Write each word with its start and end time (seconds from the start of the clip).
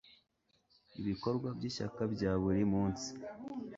ibikorwa 0.99 1.47
by 1.57 1.63
ishyaka 1.69 2.01
bya 2.13 2.31
buri 2.41 2.63
munsi 2.71 3.07